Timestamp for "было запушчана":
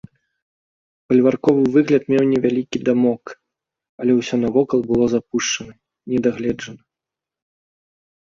4.93-5.73